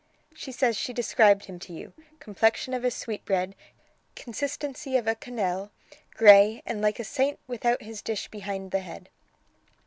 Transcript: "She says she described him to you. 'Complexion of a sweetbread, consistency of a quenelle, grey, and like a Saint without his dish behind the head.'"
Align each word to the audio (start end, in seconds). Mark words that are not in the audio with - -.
"She 0.33 0.51
says 0.51 0.77
she 0.77 0.93
described 0.93 1.45
him 1.45 1.59
to 1.59 1.73
you. 1.73 1.93
'Complexion 2.19 2.73
of 2.73 2.83
a 2.83 2.89
sweetbread, 2.89 3.53
consistency 4.15 4.97
of 4.97 5.05
a 5.05 5.13
quenelle, 5.13 5.69
grey, 6.15 6.63
and 6.65 6.81
like 6.81 6.99
a 6.99 7.03
Saint 7.03 7.37
without 7.45 7.83
his 7.83 8.01
dish 8.01 8.27
behind 8.27 8.71
the 8.71 8.79
head.'" 8.79 9.09